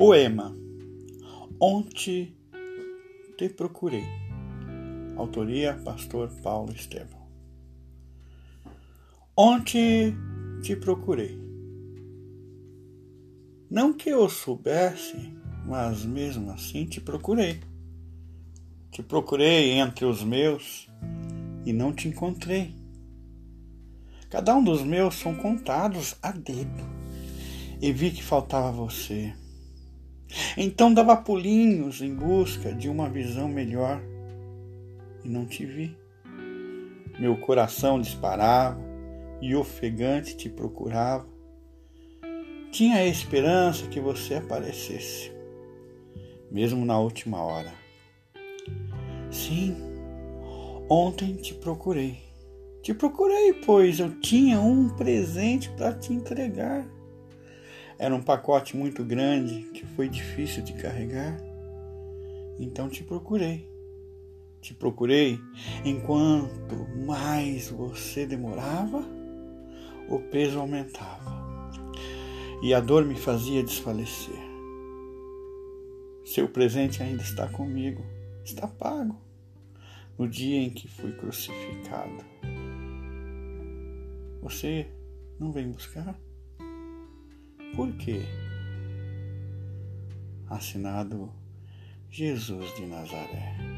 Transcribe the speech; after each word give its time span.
Poema 0.00 0.56
Ontem 1.60 2.34
te 3.36 3.50
procurei. 3.50 4.06
Autoria 5.14 5.78
Pastor 5.84 6.30
Paulo 6.42 6.72
Estevão. 6.72 7.28
Ontem 9.36 10.16
te 10.62 10.74
procurei. 10.74 11.38
Não 13.70 13.92
que 13.92 14.08
eu 14.08 14.26
soubesse, 14.30 15.36
mas 15.66 16.02
mesmo 16.06 16.50
assim 16.50 16.86
te 16.86 16.98
procurei. 16.98 17.60
Te 18.90 19.02
procurei 19.02 19.72
entre 19.72 20.06
os 20.06 20.24
meus 20.24 20.88
e 21.66 21.74
não 21.74 21.92
te 21.92 22.08
encontrei. 22.08 22.74
Cada 24.30 24.56
um 24.56 24.64
dos 24.64 24.82
meus 24.82 25.16
são 25.16 25.34
contados 25.34 26.16
a 26.22 26.32
dedo 26.32 26.88
e 27.82 27.92
vi 27.92 28.10
que 28.10 28.22
faltava 28.22 28.72
você. 28.72 29.34
Então 30.56 30.92
dava 30.92 31.16
pulinhos 31.16 32.00
em 32.00 32.14
busca 32.14 32.72
de 32.72 32.88
uma 32.88 33.08
visão 33.08 33.48
melhor 33.48 34.00
e 35.24 35.28
não 35.28 35.46
te 35.46 35.64
vi. 35.64 35.96
Meu 37.18 37.36
coração 37.36 38.00
disparava 38.00 38.80
e 39.40 39.54
ofegante 39.54 40.36
te 40.36 40.48
procurava. 40.48 41.26
Tinha 42.70 42.96
a 42.96 43.06
esperança 43.06 43.86
que 43.88 43.98
você 43.98 44.34
aparecesse, 44.34 45.32
mesmo 46.50 46.84
na 46.84 46.98
última 46.98 47.42
hora. 47.42 47.72
Sim, 49.30 49.76
ontem 50.88 51.34
te 51.34 51.52
procurei. 51.54 52.18
Te 52.82 52.94
procurei, 52.94 53.52
pois 53.52 54.00
eu 54.00 54.18
tinha 54.20 54.60
um 54.60 54.88
presente 54.88 55.68
para 55.70 55.92
te 55.92 56.12
entregar. 56.12 56.86
Era 58.00 58.14
um 58.14 58.22
pacote 58.22 58.78
muito 58.78 59.04
grande 59.04 59.60
que 59.74 59.84
foi 59.84 60.08
difícil 60.08 60.62
de 60.62 60.72
carregar. 60.72 61.38
Então 62.58 62.88
te 62.88 63.04
procurei. 63.04 63.70
Te 64.58 64.72
procurei 64.72 65.38
enquanto 65.84 66.88
mais 67.06 67.68
você 67.68 68.24
demorava, 68.24 69.04
o 70.08 70.18
peso 70.18 70.58
aumentava 70.58 71.70
e 72.62 72.72
a 72.72 72.80
dor 72.80 73.04
me 73.04 73.16
fazia 73.16 73.62
desfalecer. 73.62 74.40
Seu 76.24 76.48
presente 76.48 77.02
ainda 77.02 77.22
está 77.22 77.48
comigo, 77.48 78.02
está 78.42 78.66
pago 78.66 79.20
no 80.18 80.26
dia 80.26 80.56
em 80.56 80.70
que 80.70 80.88
fui 80.88 81.12
crucificado. 81.12 82.24
Você 84.40 84.86
não 85.38 85.52
vem 85.52 85.70
buscar? 85.70 86.18
Por 87.74 87.92
quê? 87.96 88.22
Assinado 90.48 91.32
Jesus 92.10 92.74
de 92.74 92.86
Nazaré. 92.86 93.69